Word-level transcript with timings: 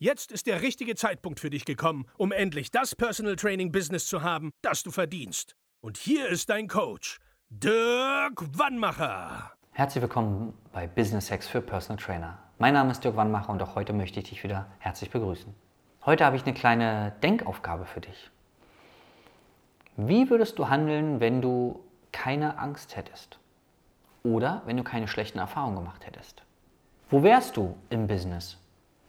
Jetzt 0.00 0.30
ist 0.30 0.46
der 0.46 0.62
richtige 0.62 0.94
Zeitpunkt 0.94 1.40
für 1.40 1.50
dich 1.50 1.64
gekommen, 1.64 2.06
um 2.16 2.30
endlich 2.30 2.70
das 2.70 2.94
Personal 2.94 3.34
Training 3.34 3.72
Business 3.72 4.06
zu 4.06 4.22
haben, 4.22 4.52
das 4.62 4.84
du 4.84 4.92
verdienst. 4.92 5.56
Und 5.80 5.96
hier 5.96 6.28
ist 6.28 6.50
dein 6.50 6.68
Coach, 6.68 7.18
Dirk 7.48 8.56
Wannmacher. 8.56 9.50
Herzlich 9.72 10.00
willkommen 10.00 10.54
bei 10.72 10.86
Business 10.86 11.32
Hacks 11.32 11.48
für 11.48 11.60
Personal 11.60 12.00
Trainer. 12.00 12.38
Mein 12.58 12.74
Name 12.74 12.92
ist 12.92 13.02
Dirk 13.02 13.16
Wannmacher 13.16 13.50
und 13.50 13.60
auch 13.60 13.74
heute 13.74 13.92
möchte 13.92 14.20
ich 14.20 14.28
dich 14.28 14.44
wieder 14.44 14.70
herzlich 14.78 15.10
begrüßen. 15.10 15.52
Heute 16.06 16.24
habe 16.24 16.36
ich 16.36 16.44
eine 16.44 16.54
kleine 16.54 17.16
Denkaufgabe 17.24 17.84
für 17.84 18.00
dich. 18.00 18.30
Wie 19.96 20.30
würdest 20.30 20.60
du 20.60 20.68
handeln, 20.68 21.18
wenn 21.18 21.42
du 21.42 21.80
keine 22.12 22.60
Angst 22.60 22.94
hättest? 22.94 23.40
Oder 24.22 24.62
wenn 24.64 24.76
du 24.76 24.84
keine 24.84 25.08
schlechten 25.08 25.40
Erfahrungen 25.40 25.74
gemacht 25.74 26.06
hättest? 26.06 26.44
Wo 27.10 27.24
wärst 27.24 27.56
du 27.56 27.76
im 27.90 28.06
Business? 28.06 28.58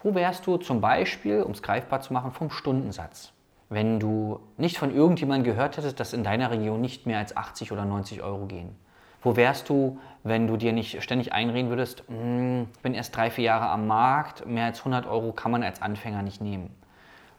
Wo 0.02 0.16
wärst 0.16 0.48
du 0.48 0.56
zum 0.56 0.80
Beispiel, 0.80 1.42
um 1.42 1.52
es 1.52 1.62
greifbar 1.62 2.00
zu 2.00 2.14
machen, 2.14 2.32
vom 2.32 2.50
Stundensatz? 2.50 3.34
Wenn 3.68 4.00
du 4.00 4.40
nicht 4.58 4.78
von 4.78 4.96
irgendjemandem 4.96 5.54
gehört 5.54 5.76
hättest, 5.76 6.00
dass 6.00 6.14
in 6.14 6.24
deiner 6.24 6.52
Region 6.52 6.80
nicht 6.80 7.06
mehr 7.06 7.20
als 7.20 7.36
80 7.36 7.72
oder 7.74 7.84
90 7.84 8.24
Euro 8.24 8.46
gehen. 8.46 8.76
Wo 9.22 9.36
wärst 9.36 9.68
du, 9.68 10.00
wenn 10.24 10.48
du 10.48 10.56
dir 10.56 10.72
nicht 10.72 11.04
ständig 11.04 11.34
einreden 11.34 11.70
würdest, 11.70 12.04
hm, 12.08 12.68
ich 12.74 12.80
bin 12.82 12.94
erst 12.94 13.16
drei, 13.16 13.30
vier 13.30 13.44
Jahre 13.44 13.68
am 13.68 13.88
Markt, 13.88 14.46
mehr 14.48 14.66
als 14.66 14.80
100 14.80 15.06
Euro 15.06 15.34
kann 15.34 15.52
man 15.52 15.64
als 15.64 15.82
Anfänger 15.82 16.22
nicht 16.22 16.40
nehmen? 16.40 16.74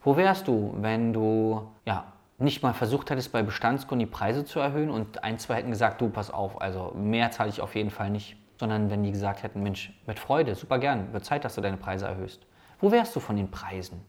Wo 0.05 0.17
wärst 0.17 0.47
du, 0.47 0.74
wenn 0.77 1.14
du 1.14 1.67
ja, 1.86 2.05
nicht 2.36 2.62
mal 2.62 2.74
versucht 2.74 3.08
hättest, 3.08 3.33
bei 3.33 3.42
Bestandskunden 3.42 4.06
die 4.06 4.12
Preise 4.12 4.45
zu 4.45 4.61
erhöhen 4.61 4.91
und 4.91 5.24
ein, 5.24 5.39
zwei 5.39 5.56
hätten 5.56 5.70
gesagt, 5.70 6.00
du, 6.02 6.11
pass 6.11 6.30
auf, 6.30 6.61
also 6.61 6.92
mehr 6.95 7.30
zahle 7.30 7.48
ich 7.48 7.62
auf 7.62 7.74
jeden 7.74 7.91
Fall 7.91 8.11
nicht, 8.11 8.36
sondern 8.58 8.91
wenn 8.91 9.02
die 9.02 9.12
gesagt 9.12 9.42
hätten, 9.42 9.62
Mensch, 9.62 9.92
mit 10.06 10.19
Freude, 10.19 10.55
super 10.55 10.78
gern, 10.78 11.12
wird 11.14 11.24
Zeit, 11.24 11.45
dass 11.47 11.55
du 11.55 11.62
deine 11.62 11.78
Preise 11.78 12.06
erhöhst. 12.06 12.47
Wo 12.81 12.91
wärst 12.91 13.14
du 13.14 13.20
von 13.20 13.36
den 13.36 13.50
Preisen? 13.50 14.00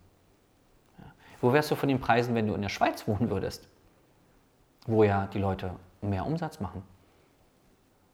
Wo 1.42 1.52
wärst 1.52 1.72
du 1.72 1.76
von 1.76 1.90
den 1.90 2.00
Preisen, 2.00 2.36
wenn 2.36 2.48
du 2.48 2.54
in 2.54 2.62
der 2.62 2.70
Schweiz 2.70 3.08
wohnen 3.08 3.30
würdest? 3.30 3.68
Wo 4.86 5.04
ja 5.04 5.28
die 5.34 5.40
Leute 5.40 5.72
mehr 6.02 6.26
Umsatz 6.26 6.60
machen. 6.60 6.84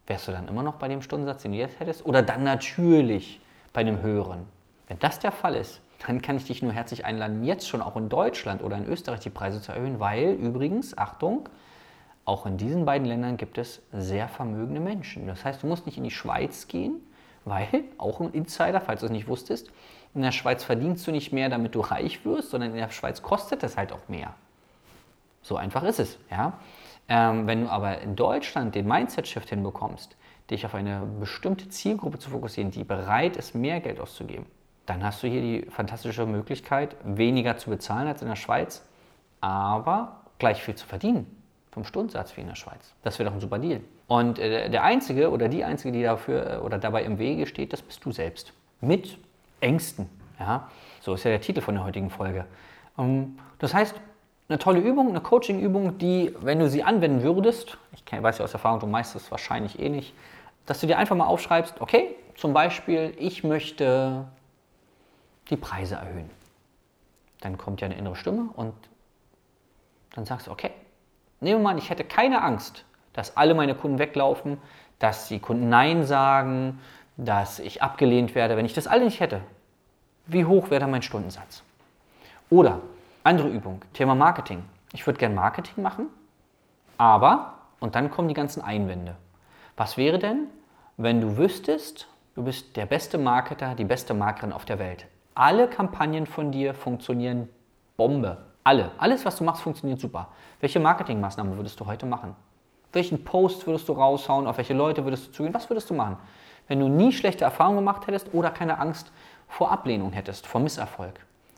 Wärst 0.08 0.28
du 0.28 0.32
dann 0.32 0.48
immer 0.48 0.64
noch 0.64 0.76
bei 0.76 0.88
dem 0.88 1.02
Stundensatz, 1.02 1.42
den 1.42 1.52
du 1.52 1.58
jetzt 1.58 1.80
hättest? 1.80 2.06
Oder 2.06 2.22
dann 2.22 2.44
natürlich 2.44 3.42
bei 3.74 3.82
einem 3.82 4.02
höheren? 4.02 4.46
Wenn 4.88 5.00
das 5.00 5.20
der 5.20 5.32
Fall 5.32 5.56
ist, 5.56 5.82
dann 6.06 6.22
kann 6.22 6.38
ich 6.38 6.46
dich 6.46 6.62
nur 6.62 6.72
herzlich 6.72 7.06
einladen, 7.06 7.44
jetzt 7.44 7.68
schon 7.68 7.82
auch 7.82 7.98
in 7.98 8.08
Deutschland 8.08 8.64
oder 8.64 8.78
in 8.78 8.86
Österreich 8.86 9.20
die 9.20 9.30
Preise 9.30 9.62
zu 9.62 9.72
erhöhen, 9.72 10.00
weil 10.00 10.34
übrigens, 10.34 10.98
Achtung, 10.98 11.50
auch 12.24 12.46
in 12.46 12.58
diesen 12.58 12.86
beiden 12.86 13.08
Ländern 13.08 13.38
gibt 13.38 13.58
es 13.58 13.82
sehr 13.92 14.28
vermögende 14.28 14.80
Menschen. 14.80 15.28
Das 15.28 15.44
heißt, 15.44 15.64
du 15.64 15.68
musst 15.68 15.86
nicht 15.86 15.98
in 15.98 16.04
die 16.04 16.12
Schweiz 16.12 16.68
gehen, 16.68 17.02
weil, 17.50 17.84
auch 17.98 18.20
ein 18.20 18.32
Insider, 18.32 18.82
falls 18.82 19.02
du 19.02 19.08
es 19.08 19.12
nicht 19.12 19.28
wusstest, 19.28 19.72
in 20.14 20.22
der 20.22 20.32
Schweiz 20.32 20.64
verdienst 20.64 21.06
du 21.06 21.12
nicht 21.12 21.32
mehr, 21.32 21.50
damit 21.50 21.76
du 21.76 21.82
reich 21.82 22.26
wirst, 22.26 22.50
sondern 22.50 22.72
in 22.72 22.78
der 22.78 22.90
Schweiz 22.90 23.22
kostet 23.22 23.64
es 23.64 23.78
halt 23.78 23.92
auch 23.92 24.08
mehr. 24.08 24.34
So 25.42 25.58
einfach 25.58 25.84
ist 25.84 26.00
es. 26.00 26.18
Ja? 26.32 26.54
Ähm, 27.08 27.48
wenn 27.48 27.62
du 27.62 27.70
aber 27.70 28.02
in 28.02 28.16
Deutschland 28.16 28.76
den 28.76 28.88
Mindset-Shift 28.88 29.50
hinbekommst, 29.50 30.18
dich 30.50 30.66
auf 30.66 30.76
eine 30.76 31.02
bestimmte 31.20 31.70
Zielgruppe 31.70 32.20
zu 32.20 32.30
fokussieren, 32.30 32.72
die 32.72 32.84
bereit 32.84 33.38
ist, 33.38 33.54
mehr 33.54 33.80
Geld 33.80 34.00
auszugeben, 34.00 34.46
dann 34.86 35.04
hast 35.04 35.22
du 35.22 35.28
hier 35.28 35.42
die 35.42 35.70
fantastische 35.70 36.26
Möglichkeit, 36.26 36.96
weniger 37.04 37.58
zu 37.58 37.70
bezahlen 37.70 38.08
als 38.08 38.22
in 38.22 38.28
der 38.28 38.38
Schweiz, 38.38 38.86
aber 39.42 40.22
gleich 40.40 40.64
viel 40.64 40.76
zu 40.76 40.88
verdienen 40.88 41.37
vom 41.78 41.84
Stundensatz 41.84 42.36
wie 42.36 42.42
in 42.42 42.48
der 42.48 42.56
Schweiz. 42.56 42.96
Das 43.04 43.20
wäre 43.20 43.30
doch 43.30 43.36
ein 43.36 43.40
super 43.40 43.60
Deal. 43.60 43.82
Und 44.08 44.40
äh, 44.40 44.68
der 44.68 44.84
Einzige 44.84 45.30
oder 45.30 45.48
die 45.48 45.64
Einzige, 45.64 45.92
die 45.92 46.02
dafür 46.02 46.54
äh, 46.54 46.58
oder 46.58 46.80
dabei 46.80 47.04
im 47.04 47.20
Wege 47.20 47.46
steht, 47.46 47.72
das 47.72 47.84
bist 47.84 48.04
du 48.04 48.12
selbst. 48.12 48.52
Mit 48.82 49.20
Ängsten. 49.60 50.10
Ja? 50.40 50.72
So 51.02 51.14
ist 51.14 51.24
ja 51.24 51.30
der 51.30 51.42
Titel 51.42 51.62
von 51.62 51.76
der 51.76 51.84
heutigen 51.84 52.10
Folge. 52.10 52.46
Ähm, 52.98 53.38
das 53.60 53.76
heißt, 53.76 53.96
eine 54.50 54.58
tolle 54.58 54.80
Übung, 54.80 55.10
eine 55.10 55.22
Coaching-Übung, 55.22 56.00
die, 56.00 56.34
wenn 56.42 56.58
du 56.58 56.68
sie 56.68 56.82
anwenden 56.82 57.22
würdest, 57.22 57.78
ich 57.94 58.04
weiß 58.12 58.40
ja 58.40 58.46
aus 58.46 58.54
Erfahrung, 58.54 58.80
du 58.80 58.88
meinst 58.88 59.16
es 59.16 59.30
wahrscheinlich 59.30 59.78
eh 59.78 59.90
nicht, 59.90 60.16
dass 60.66 60.80
du 60.80 60.88
dir 60.88 60.98
einfach 60.98 61.16
mal 61.16 61.28
aufschreibst, 61.28 61.80
okay, 61.80 62.16
zum 62.34 62.54
Beispiel, 62.54 63.14
ich 63.20 63.44
möchte 63.44 64.26
die 65.52 65.58
Preise 65.58 65.96
erhöhen. 65.96 66.32
Dann 67.42 67.60
kommt 67.60 67.82
ja 67.82 67.86
eine 67.86 67.98
innere 67.98 68.16
Stimme 68.16 68.50
und 68.56 68.74
dann 70.16 70.26
sagst 70.26 70.48
du, 70.48 70.52
okay, 70.52 70.72
nehmen 71.40 71.62
wir 71.62 71.72
mal 71.74 71.78
ich 71.78 71.90
hätte 71.90 72.04
keine 72.04 72.42
Angst, 72.44 72.86
dass 73.14 73.38
alle 73.38 73.54
meine 73.54 73.76
Kunden 73.76 74.00
weglaufen, 74.00 74.58
dass 75.00 75.28
die 75.28 75.40
Kunden 75.40 75.70
Nein 75.70 76.04
sagen, 76.04 76.80
dass 77.18 77.60
ich 77.60 77.82
abgelehnt 77.82 78.36
werde, 78.36 78.58
wenn 78.58 78.66
ich 78.66 78.74
das 78.74 78.88
alle 78.88 79.06
nicht 79.06 79.20
hätte, 79.20 79.42
wie 80.28 80.46
hoch 80.46 80.70
wäre 80.70 80.82
dann 80.82 80.92
mein 80.92 81.02
Stundensatz? 81.02 81.64
Oder 82.50 82.82
andere 83.24 83.50
Übung, 83.50 83.82
Thema 83.94 84.16
Marketing. 84.16 84.64
Ich 84.94 85.06
würde 85.06 85.20
gerne 85.20 85.36
Marketing 85.36 85.84
machen, 85.84 86.08
aber, 86.98 87.56
und 87.80 87.96
dann 87.96 88.10
kommen 88.10 88.28
die 88.28 88.34
ganzen 88.34 88.62
Einwände. 88.62 89.16
Was 89.76 89.98
wäre 89.98 90.20
denn, 90.20 90.48
wenn 90.98 91.22
du 91.22 91.38
wüsstest, 91.38 92.08
du 92.36 92.44
bist 92.44 92.76
der 92.76 92.86
beste 92.86 93.18
Marketer, 93.18 93.76
die 93.76 93.84
beste 93.84 94.14
Markerin 94.14 94.54
auf 94.54 94.66
der 94.66 94.80
Welt? 94.80 95.06
Alle 95.36 95.68
Kampagnen 95.68 96.26
von 96.26 96.52
dir 96.52 96.74
funktionieren 96.74 97.50
Bombe. 97.96 98.38
Alle. 98.68 98.92
Alles, 98.98 99.24
was 99.26 99.38
du 99.38 99.44
machst, 99.44 99.62
funktioniert 99.62 100.00
super. 100.00 100.28
Welche 100.60 100.80
Marketingmaßnahmen 100.80 101.56
würdest 101.56 101.80
du 101.80 101.86
heute 101.86 102.06
machen? 102.06 102.36
Welchen 102.92 103.24
Post 103.24 103.66
würdest 103.66 103.88
du 103.88 103.94
raushauen? 103.94 104.46
Auf 104.48 104.58
welche 104.58 104.74
Leute 104.74 105.04
würdest 105.06 105.28
du 105.28 105.32
zugehen? 105.32 105.54
Was 105.54 105.70
würdest 105.70 105.90
du 105.90 105.94
machen? 105.94 106.18
wenn 106.68 106.80
du 106.80 106.88
nie 106.88 107.12
schlechte 107.12 107.46
Erfahrungen 107.46 107.78
gemacht 107.78 108.08
hättest 108.08 108.34
oder 108.34 108.52
keine 108.52 108.80
Angst 108.80 109.12
vor 109.48 109.72
Ablehnung 109.72 110.12
hättest, 110.12 110.48
vor 110.48 110.62
Misserfolg? 110.62 111.14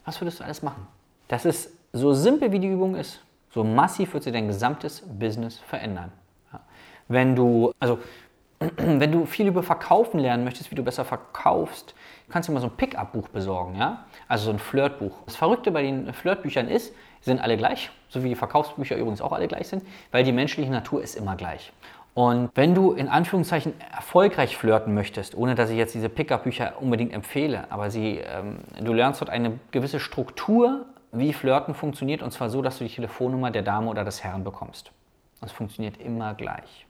Was 0.05 0.21
würdest 0.21 0.39
du 0.39 0.43
alles 0.43 0.61
machen? 0.61 0.87
Das 1.27 1.45
ist 1.45 1.71
so 1.93 2.13
simpel 2.13 2.51
wie 2.51 2.59
die 2.59 2.67
Übung 2.67 2.95
ist, 2.95 3.21
so 3.51 3.63
massiv 3.63 4.13
wird 4.13 4.23
sie 4.23 4.31
dein 4.31 4.47
gesamtes 4.47 5.01
Business 5.01 5.57
verändern. 5.59 6.11
Wenn 7.07 7.35
du, 7.35 7.71
also 7.79 7.97
wenn 8.77 9.11
du 9.11 9.25
viel 9.25 9.47
über 9.47 9.63
Verkaufen 9.63 10.19
lernen 10.19 10.43
möchtest, 10.43 10.71
wie 10.71 10.75
du 10.75 10.83
besser 10.83 11.05
verkaufst, 11.05 11.95
kannst 12.29 12.49
du 12.49 12.53
mal 12.53 12.59
so 12.59 12.67
ein 12.67 12.75
Pickup-Buch 12.75 13.29
besorgen, 13.29 13.75
ja? 13.75 14.05
Also 14.27 14.45
so 14.45 14.51
ein 14.51 14.59
Flirtbuch. 14.59 15.15
Das 15.25 15.35
Verrückte 15.35 15.71
bei 15.71 15.81
den 15.81 16.13
Flirtbüchern 16.13 16.67
ist, 16.67 16.93
sind 17.21 17.41
alle 17.41 17.57
gleich, 17.57 17.89
so 18.09 18.23
wie 18.23 18.29
die 18.29 18.35
Verkaufsbücher 18.35 18.95
übrigens 18.97 19.21
auch 19.21 19.31
alle 19.31 19.47
gleich 19.47 19.67
sind, 19.67 19.83
weil 20.11 20.23
die 20.23 20.31
menschliche 20.31 20.71
Natur 20.71 21.01
ist 21.01 21.15
immer 21.15 21.35
gleich. 21.35 21.71
Und 22.13 22.49
wenn 22.55 22.75
du 22.75 22.91
in 22.91 23.07
Anführungszeichen 23.07 23.73
erfolgreich 23.95 24.57
flirten 24.57 24.93
möchtest, 24.93 25.35
ohne 25.35 25.55
dass 25.55 25.69
ich 25.69 25.77
jetzt 25.77 25.95
diese 25.95 26.09
Pickup-Bücher 26.09 26.73
unbedingt 26.81 27.13
empfehle, 27.13 27.65
aber 27.69 27.89
sie, 27.89 28.17
ähm, 28.17 28.57
du 28.81 28.93
lernst 28.93 29.21
dort 29.21 29.29
eine 29.29 29.59
gewisse 29.71 29.99
Struktur, 29.99 30.85
wie 31.11 31.33
Flirten 31.33 31.73
funktioniert, 31.73 32.21
und 32.21 32.31
zwar 32.31 32.49
so, 32.49 32.61
dass 32.61 32.77
du 32.77 32.83
die 32.83 32.93
Telefonnummer 32.93 33.51
der 33.51 33.61
Dame 33.61 33.89
oder 33.89 34.03
des 34.03 34.23
Herrn 34.23 34.43
bekommst. 34.43 34.91
Das 35.39 35.51
funktioniert 35.51 35.99
immer 36.01 36.33
gleich. 36.33 36.88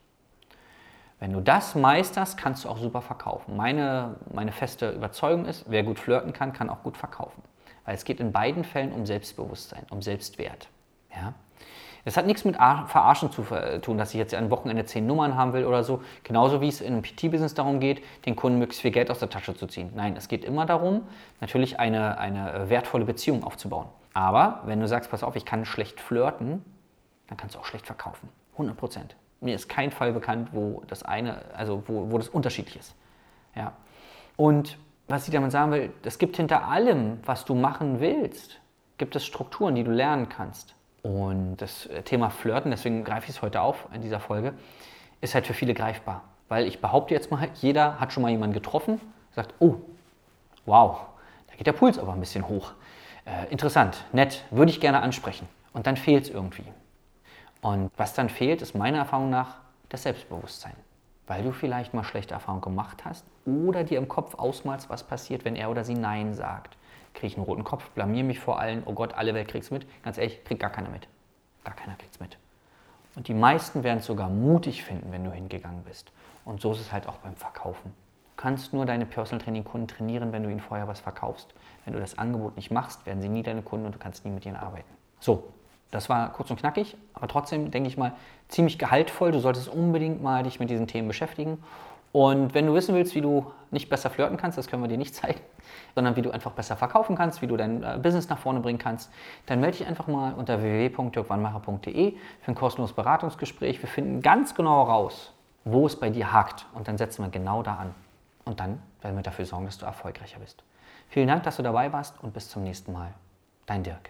Wenn 1.20 1.34
du 1.34 1.42
das 1.42 1.76
meisterst, 1.76 2.38
kannst 2.38 2.64
du 2.64 2.70
auch 2.70 2.78
super 2.78 3.02
verkaufen. 3.02 3.58
Meine, 3.58 4.16
meine 4.34 4.52
feste 4.52 4.92
Überzeugung 4.92 5.46
ist, 5.46 5.66
wer 5.68 5.84
gut 5.84 6.00
flirten 6.00 6.32
kann, 6.32 6.54
kann 6.54 6.70
auch 6.70 6.82
gut 6.82 6.96
verkaufen. 6.96 7.42
Weil 7.86 7.96
es 7.96 8.06
geht 8.06 8.20
in 8.20 8.32
beiden 8.32 8.64
Fällen 8.64 8.94
um 8.94 9.06
Selbstbewusstsein, 9.06 9.86
um 9.90 10.02
Selbstwert. 10.02 10.70
Ja? 11.14 11.34
Es 12.06 12.16
hat 12.16 12.26
nichts 12.26 12.46
mit 12.46 12.56
Verarschen 12.56 13.32
zu 13.32 13.44
tun, 13.82 13.98
dass 13.98 14.12
ich 14.12 14.18
jetzt 14.18 14.34
ein 14.34 14.50
Wochenende 14.50 14.86
zehn 14.86 15.06
Nummern 15.06 15.36
haben 15.36 15.52
will 15.54 15.66
oder 15.66 15.84
so. 15.84 16.02
Genauso 16.24 16.62
wie 16.62 16.70
es 16.70 16.80
in 16.80 16.94
einem 16.94 17.02
PT-Business 17.02 17.54
darum 17.54 17.82
geht, 17.82 18.02
den 18.26 18.38
Kunden 18.38 18.58
möglichst 18.58 18.82
viel 18.82 18.92
Geld 18.92 19.12
aus 19.12 19.20
der 19.20 19.30
Tasche 19.30 19.54
zu 19.54 19.68
ziehen. 19.68 19.92
Nein, 19.96 20.16
es 20.16 20.30
geht 20.30 20.46
immer 20.46 20.66
darum, 20.66 21.02
natürlich 21.42 21.80
eine, 21.80 22.18
eine 22.18 22.70
wertvolle 22.70 23.04
Beziehung 23.04 23.44
aufzubauen. 23.44 23.88
Aber 24.14 24.62
wenn 24.66 24.80
du 24.80 24.88
sagst, 24.88 25.12
pass 25.12 25.24
auf, 25.24 25.36
ich 25.36 25.46
kann 25.46 25.66
schlecht 25.66 26.00
flirten, 26.00 26.64
dann 27.28 27.38
kannst 27.38 27.56
du 27.56 27.60
auch 27.60 27.66
schlecht 27.66 27.86
verkaufen. 27.86 28.30
100 28.54 28.78
Prozent. 28.78 29.16
Mir 29.42 29.56
ist 29.56 29.70
kein 29.70 29.92
Fall 29.92 30.12
bekannt, 30.12 30.50
wo 30.52 30.84
das 30.88 31.04
eine, 31.04 31.42
also 31.56 31.84
wo, 31.88 32.12
wo 32.12 32.18
das 32.18 32.30
unterschiedlich 32.30 32.78
ist. 32.78 32.96
Ja. 33.56 33.74
Und 34.36 34.78
was 35.08 35.28
ich 35.28 35.34
damit 35.34 35.52
sagen 35.52 35.72
will, 35.72 35.92
es 36.04 36.18
gibt 36.20 36.38
hinter 36.38 36.66
allem, 36.68 37.20
was 37.26 37.46
du 37.46 37.56
machen 37.56 38.00
willst, 38.00 38.60
gibt 38.98 39.16
es 39.16 39.26
Strukturen, 39.26 39.76
die 39.76 39.84
du 39.84 39.92
lernen 39.92 40.30
kannst. 40.30 40.76
Und 41.02 41.58
das 41.58 41.90
Thema 42.06 42.30
Flirten, 42.30 42.72
deswegen 42.72 43.04
greife 43.04 43.30
ich 43.30 43.38
es 43.38 43.42
heute 43.42 43.62
auf 43.62 43.88
in 43.94 44.02
dieser 44.02 44.20
Folge, 44.20 44.54
ist 45.22 45.34
halt 45.34 45.48
für 45.48 45.54
viele 45.54 45.74
greifbar. 45.74 46.24
Weil 46.50 46.68
ich 46.68 46.82
behaupte 46.82 47.14
jetzt 47.14 47.32
mal, 47.32 47.48
jeder 47.56 48.00
hat 48.00 48.12
schon 48.12 48.24
mal 48.24 48.30
jemanden 48.30 48.54
getroffen, 48.54 49.00
sagt, 49.32 49.54
oh, 49.60 49.76
wow, 50.66 51.00
da 51.50 51.56
geht 51.56 51.68
der 51.68 51.74
Puls 51.74 51.98
aber 51.98 52.14
ein 52.14 52.20
bisschen 52.20 52.48
hoch. 52.48 52.74
äh, 53.26 53.52
interessant, 53.52 54.04
nett, 54.12 54.44
würde 54.52 54.72
ich 54.72 54.80
gerne 54.80 55.02
ansprechen. 55.02 55.48
Und 55.74 55.88
dann 55.88 55.98
fehlt 55.98 56.26
es 56.26 56.30
irgendwie. 56.30 56.64
Und 57.62 57.92
was 57.98 58.14
dann 58.14 58.30
fehlt, 58.30 58.62
ist 58.62 58.76
meiner 58.76 59.00
Erfahrung 59.00 59.30
nach 59.30 59.58
das 59.90 60.04
Selbstbewusstsein. 60.04 60.74
Weil 61.28 61.44
du 61.44 61.52
vielleicht 61.52 61.94
mal 61.94 62.04
schlechte 62.04 62.34
Erfahrungen 62.34 62.62
gemacht 62.62 63.06
hast 63.06 63.26
oder 63.46 63.84
dir 63.84 63.98
im 63.98 64.08
Kopf 64.08 64.36
ausmalst, 64.36 64.90
was 64.90 65.04
passiert, 65.04 65.46
wenn 65.46 65.56
er 65.56 65.70
oder 65.70 65.84
sie 65.84 65.94
Nein 65.94 66.34
sagt. 66.34 66.78
Kriege 67.14 67.28
ich 67.28 67.38
einen 67.38 67.46
roten 67.46 67.64
Kopf, 67.64 67.90
blamier 67.92 68.24
mich 68.24 68.40
vor 68.40 68.60
allen, 68.60 68.84
oh 68.86 68.94
Gott, 68.94 69.14
alle 69.14 69.34
Welt 69.34 69.48
kriegt's 69.48 69.72
mit. 69.72 69.86
Ganz 70.04 70.18
ehrlich, 70.18 70.44
kriegt 70.46 70.62
gar 70.62 70.72
keiner 70.72 70.90
mit. 70.90 71.08
Gar 71.64 71.76
keiner 71.76 71.96
kriegt's 71.96 72.20
mit. 72.20 72.38
Und 73.16 73.28
die 73.28 73.34
meisten 73.34 73.84
werden 73.84 74.00
es 74.00 74.06
sogar 74.06 74.30
mutig 74.30 74.84
finden, 74.84 75.12
wenn 75.12 75.24
du 75.24 75.32
hingegangen 75.32 75.84
bist. 75.84 76.12
Und 76.46 76.62
so 76.62 76.72
ist 76.72 76.80
es 76.80 76.92
halt 76.92 77.08
auch 77.08 77.18
beim 77.18 77.36
Verkaufen. 77.36 77.94
Du 78.36 78.42
kannst 78.42 78.74
nur 78.74 78.86
deine 78.86 79.06
Personal 79.06 79.44
Training 79.44 79.66
Kunden 79.66 79.88
trainieren, 79.88 80.32
wenn 80.32 80.44
du 80.44 80.50
ihnen 80.50 80.62
vorher 80.62 80.88
was 80.88 81.02
verkaufst. 81.02 81.54
Wenn 81.84 81.94
du 81.94 82.00
das 82.00 82.18
Angebot 82.18 82.56
nicht 82.56 82.72
machst, 82.72 83.06
werden 83.06 83.22
sie 83.22 83.30
nie 83.30 83.44
deine 83.44 83.62
Kunden 83.62 83.86
und 83.86 83.96
du 83.96 84.00
kannst 84.00 84.24
nie 84.24 84.32
mit 84.32 84.46
ihnen 84.46 84.56
arbeiten. 84.56 84.90
So, 85.20 85.52
das 85.92 86.10
war 86.10 86.32
kurz 86.34 86.52
und 86.52 86.60
knackig, 86.60 86.96
aber 87.14 87.28
trotzdem, 87.28 87.72
denke 87.72 87.90
ich 87.90 87.98
mal, 87.98 88.14
ziemlich 88.48 88.78
gehaltvoll. 88.78 89.32
Du 89.32 89.40
solltest 89.40 89.68
unbedingt 89.68 90.22
mal 90.22 90.44
dich 90.44 90.60
mit 90.60 90.70
diesen 90.70 90.88
Themen 90.88 91.08
beschäftigen. 91.08 91.58
Und 92.12 92.54
wenn 92.54 92.66
du 92.66 92.74
wissen 92.74 92.96
willst, 92.96 93.14
wie 93.14 93.22
du 93.22 93.52
nicht 93.72 93.90
besser 93.90 94.10
flirten 94.10 94.38
kannst, 94.38 94.58
das 94.58 94.68
können 94.68 94.82
wir 94.82 94.88
dir 94.88 94.98
nicht 94.98 95.14
zeigen, 95.14 95.40
sondern 95.96 96.16
wie 96.16 96.22
du 96.22 96.32
einfach 96.32 96.52
besser 96.52 96.76
verkaufen 96.76 97.16
kannst, 97.16 97.42
wie 97.42 97.48
du 97.48 97.56
dein 97.56 97.84
äh, 97.84 98.00
Business 98.02 98.30
nach 98.30 98.40
vorne 98.40 98.62
bringen 98.62 98.80
kannst, 98.80 99.12
dann 99.46 99.60
melde 99.60 99.78
dich 99.78 99.88
einfach 99.88 100.08
mal 100.08 100.34
unter 100.34 100.62
www.dirkwannmacher.de 100.62 102.14
für 102.42 102.52
ein 102.52 102.56
kostenloses 102.56 102.96
Beratungsgespräch. 102.96 103.82
Wir 103.82 103.90
finden 103.90 104.22
ganz 104.22 104.56
genau 104.56 104.84
raus, 104.84 105.34
wo 105.66 105.86
es 105.86 105.96
bei 105.96 106.10
dir 106.10 106.34
hakt 106.34 106.66
und 106.74 106.88
dann 106.88 106.98
setzen 106.98 107.24
wir 107.24 107.30
genau 107.30 107.62
da 107.62 107.76
an. 107.76 107.96
Und 108.46 108.60
dann 108.60 108.82
werden 109.02 109.16
wir 109.16 109.24
dafür 109.24 109.46
sorgen, 109.46 109.66
dass 109.66 109.78
du 109.78 109.86
erfolgreicher 109.86 110.40
bist. 110.40 110.64
Vielen 111.10 111.28
Dank, 111.28 111.44
dass 111.44 111.58
du 111.58 111.64
dabei 111.64 111.94
warst 111.94 112.16
und 112.24 112.34
bis 112.34 112.50
zum 112.50 112.64
nächsten 112.64 112.92
Mal. 112.92 113.14
Dein 113.68 113.84
Dirk. 113.84 114.10